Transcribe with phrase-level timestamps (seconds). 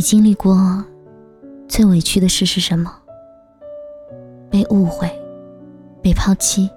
[0.00, 0.82] 你经历过
[1.68, 2.90] 最委屈的事是什么？
[4.50, 5.06] 被误会，
[6.00, 6.70] 被抛弃，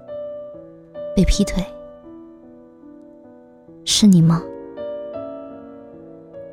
[1.16, 1.64] 被劈腿，
[3.86, 4.42] 是你吗？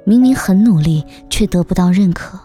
[0.06, 2.38] 明明很努力，却得不到认可；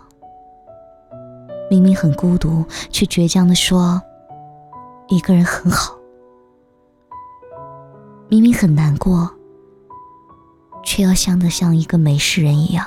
[1.70, 4.02] 明明很孤独，却倔强的说
[5.06, 5.94] 一个人很好；
[8.28, 9.30] 明明很难过，
[10.82, 12.84] 却要像得像一个没事人一样。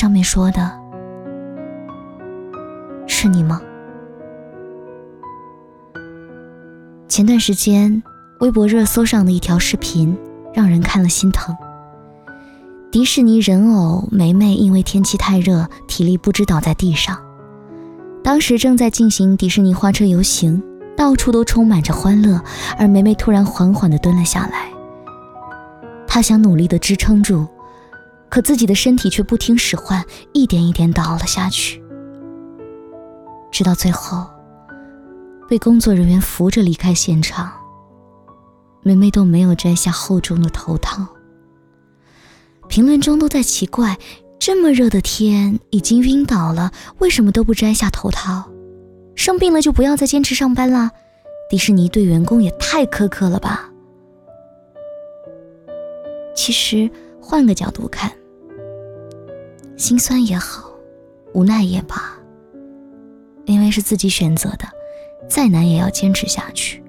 [0.00, 0.72] 上面说的
[3.06, 3.60] 是你吗？
[7.06, 8.02] 前段时间，
[8.40, 10.16] 微博热搜上的一条视频
[10.54, 11.54] 让人看了心疼。
[12.90, 17.18] 迪士尼人偶梅梅因为天气太热，体力不支倒在地上。
[18.24, 20.62] 当时正在进行迪士尼花车游行，
[20.96, 22.40] 到处都充满着欢乐，
[22.78, 24.70] 而梅梅突然缓缓地蹲了下来。
[26.06, 27.46] 她想努力地支撑住。
[28.30, 31.82] 可自己的身体却不听使唤，一点一点倒了下去，
[33.50, 34.24] 直到最后
[35.48, 37.52] 被工作人员扶着离开现场。
[38.82, 41.06] 梅梅都没有摘下厚重的头套。
[42.68, 43.98] 评论中都在奇怪：
[44.38, 48.48] 这么热的天，已经晕倒了，为什么都不摘下头套？
[49.16, 50.92] 生病了就不要再坚持上班了？
[51.50, 53.68] 迪士尼对员工也太苛刻了吧？
[56.34, 56.88] 其实
[57.20, 58.10] 换个角度看。
[59.80, 60.70] 心酸也好，
[61.32, 62.12] 无奈也罢，
[63.46, 64.68] 因为是自己选择的，
[65.26, 66.84] 再难也要坚持下去。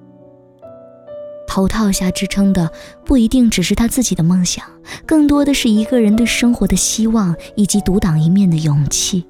[1.48, 2.70] 头套下支撑的
[3.02, 4.66] 不一定只是他自己的梦想，
[5.06, 9.26] 更多的是一个人对生活的希望以及独当一面的勇气。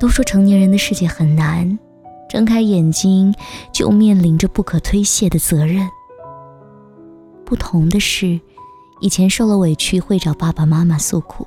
[0.00, 1.78] 都说成年人的世界很难，
[2.28, 3.32] 睁开眼睛
[3.72, 5.88] 就面临着不可推卸的责任。
[7.46, 8.40] 不同的是。
[9.02, 11.44] 以前受了委屈会找爸爸妈妈诉苦，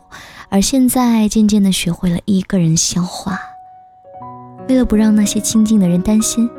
[0.50, 3.40] 而现在渐渐的学会了一个人消化。
[4.68, 6.50] 为了不让那些亲近的人担心，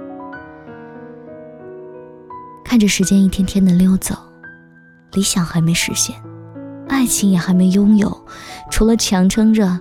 [2.65, 4.15] 看着时间一天天的溜走，
[5.13, 6.17] 理想还没实现，
[6.89, 8.27] 爱情也还没拥有，
[8.71, 9.79] 除了强撑着，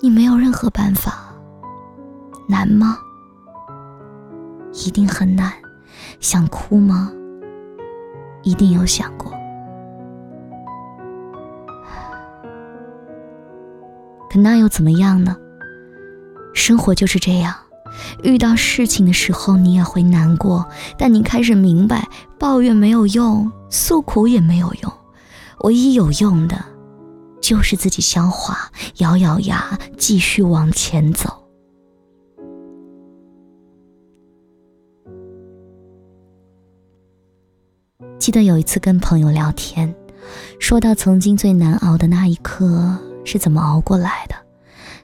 [0.00, 1.32] 你没有任何办法。
[2.48, 2.98] 难吗？
[4.72, 5.52] 一定很难。
[6.18, 7.12] 想哭吗？
[8.42, 9.29] 一定有想过。
[14.40, 15.36] 那又怎么样呢？
[16.52, 17.54] 生活就是这样，
[18.22, 20.66] 遇到事情的时候你也会难过，
[20.98, 22.08] 但你开始明白，
[22.38, 24.92] 抱怨没有用，诉苦也没有用，
[25.60, 26.64] 唯一有用的，
[27.40, 31.36] 就是自己消化，咬咬牙继续往前走。
[38.18, 39.94] 记得有一次跟朋友聊天，
[40.58, 42.98] 说到曾经最难熬的那一刻。
[43.30, 44.34] 是怎么熬过来的？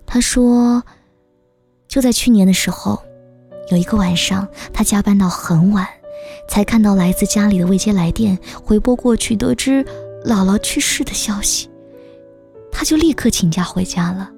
[0.04, 0.82] 他说，
[1.86, 3.00] 就在去年的时候，
[3.70, 5.86] 有一个晚上，他加班到很晚，
[6.48, 9.84] 才看到来自家里的未接来电，回拨过去，得知
[10.24, 11.70] 姥姥去世的消息，
[12.72, 14.28] 他就立刻请假回家了。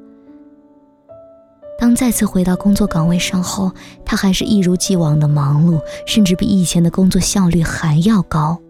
[1.78, 3.72] 当再次回到工作岗位上后，
[4.05, 8.60] 他还是一如既往的忙碌，甚至比以前的工作效率还要高。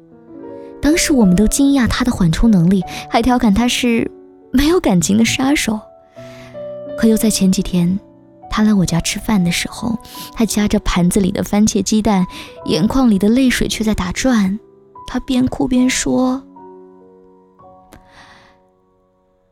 [0.80, 4.08] 当时我们都惊讶他的缓冲能力，还调侃他是。
[4.50, 5.78] 没有感情的杀手，
[6.98, 7.98] 可又在前几天，
[8.50, 9.98] 他来我家吃饭的时候，
[10.34, 12.26] 他夹着盘子里的番茄鸡蛋，
[12.64, 14.58] 眼眶里的泪水却在打转。
[15.06, 16.42] 他边哭边说：“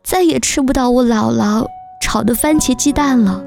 [0.03, 1.67] 再也吃不到我姥姥
[2.03, 3.43] 炒的番茄鸡蛋了。”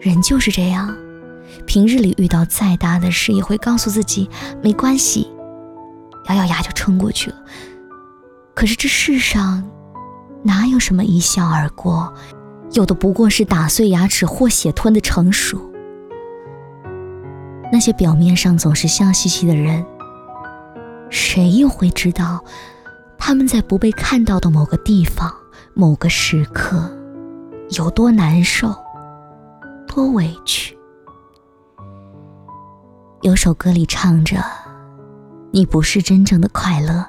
[0.00, 0.96] 人就是这样，
[1.66, 4.28] 平日里遇到再大的事，也会告诉自己
[4.62, 5.30] 没关系，
[6.28, 7.36] 咬咬牙就撑过去了。
[8.60, 9.64] 可是这世上，
[10.42, 12.12] 哪有什么一笑而过？
[12.72, 15.58] 有的不过是打碎牙齿或血吞的成熟。
[17.72, 19.82] 那些表面上总是笑嘻嘻的人，
[21.08, 22.44] 谁又会知道，
[23.16, 25.32] 他们在不被看到的某个地方、
[25.72, 26.94] 某个时刻，
[27.70, 28.74] 有多难受，
[29.86, 30.76] 多委屈？
[33.22, 34.36] 有首歌里唱着
[35.50, 37.06] ：“你不是真正的快乐。”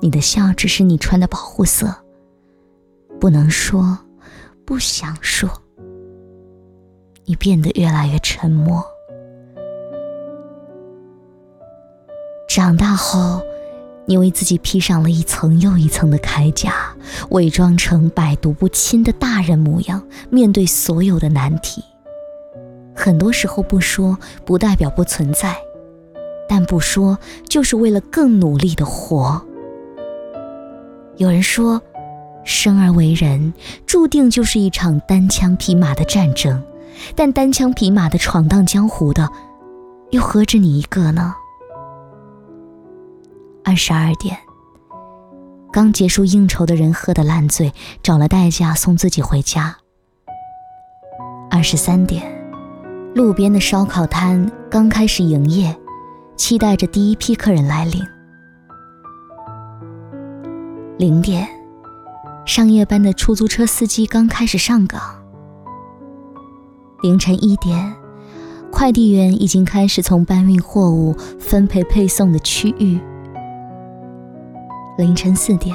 [0.00, 1.94] 你的笑只是你穿的保护色，
[3.20, 3.98] 不能说，
[4.64, 5.50] 不想说。
[7.26, 8.84] 你变得越来越沉默。
[12.48, 13.40] 长大后，
[14.06, 16.96] 你为自己披上了一层又一层的铠甲，
[17.30, 21.84] 伪装成百毒不侵的大人模样，面对所有的难题。
[22.96, 25.56] 很多时候不说，不代表不存在，
[26.48, 27.16] 但不说，
[27.48, 29.46] 就是为了更努力的活。
[31.20, 31.78] 有人说，
[32.44, 33.52] 生而为人，
[33.84, 36.62] 注定就是一场单枪匹马的战争，
[37.14, 39.28] 但单枪匹马的闯荡江湖的，
[40.12, 41.34] 又何止你一个呢？
[43.62, 44.34] 二十二点，
[45.70, 47.70] 刚结束应酬的人喝得烂醉，
[48.02, 49.76] 找了代驾送自己回家。
[51.50, 52.24] 二十三点，
[53.14, 55.76] 路边的烧烤摊刚开始营业。
[56.38, 58.02] 期待着第一批客人来临。
[61.00, 61.48] 零点，
[62.44, 65.00] 上夜班的出租车司机刚开始上岗。
[67.02, 67.94] 凌晨一点，
[68.70, 73.00] 快递员已经开始从搬运货物、分配配送的区域。
[74.98, 75.74] 凌晨四点，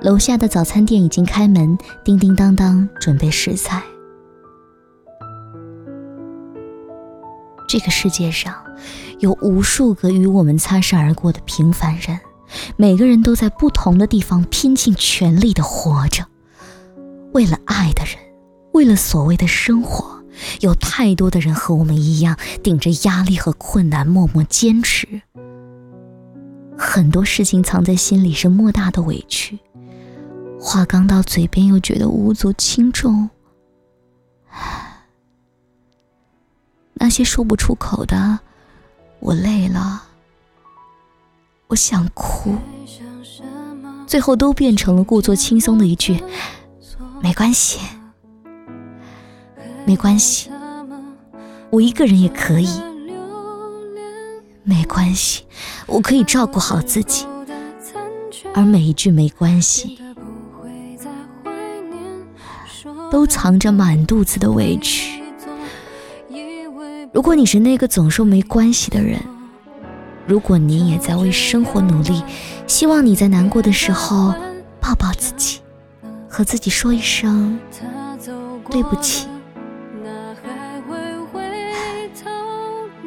[0.00, 3.82] 楼下的早餐店已经开门，叮叮当当准备食材。
[7.68, 8.54] 这个世界上，
[9.18, 12.18] 有无数个与我们擦身而过的平凡人，
[12.76, 16.26] 每个人都在不同的地方拼尽全力的活着，
[17.32, 18.16] 为了爱的人，
[18.72, 20.22] 为了所谓的生活。
[20.60, 25.20] 有太多的人和我们一样，顶着压力和困难默默坚持。
[26.76, 29.58] 很多事情藏在心里是莫大的委屈，
[30.58, 33.28] 话刚到嘴边又觉得无足轻重。
[36.94, 38.40] 那些说不出口的，
[39.20, 40.02] 我累了，
[41.72, 42.54] 我想哭，
[44.06, 46.22] 最后都变成了故作轻松的一句
[47.22, 47.78] ：“没关系，
[49.86, 50.50] 没关系，
[51.70, 52.68] 我一个人也可以，
[54.62, 55.46] 没关系，
[55.86, 57.24] 我可以照顾好自己。”
[58.52, 59.98] 而每一句“没关系”，
[63.10, 65.22] 都藏着满肚子的委屈。
[67.14, 69.18] 如果你是那个总说没关系的人，
[70.32, 72.24] 如果你也在为生活努力，
[72.66, 74.34] 希望你在难过的时候
[74.80, 75.60] 抱抱自己，
[76.26, 77.60] 和自己说一声
[78.70, 79.28] 对不起，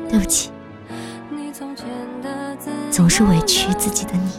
[0.08, 0.52] 对不起，
[2.92, 4.30] 总是委屈自己的你，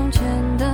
[0.00, 0.69] 从前的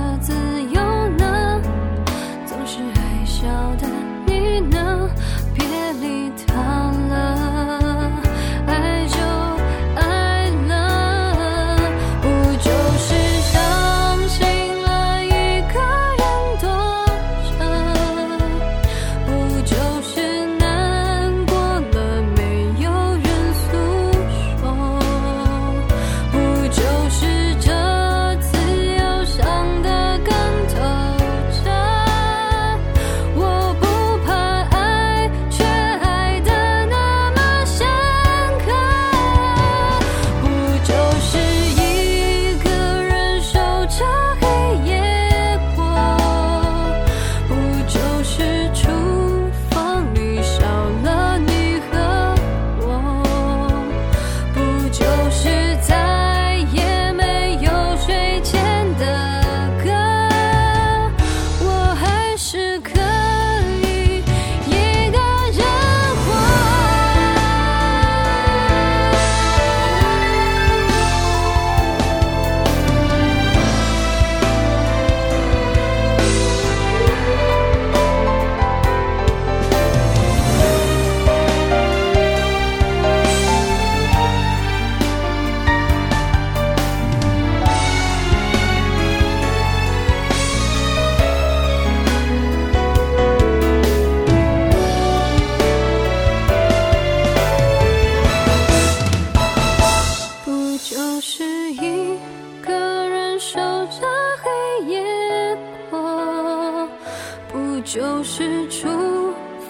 [107.81, 108.87] 就是厨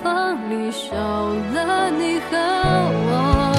[0.02, 3.57] 房里少了你和我？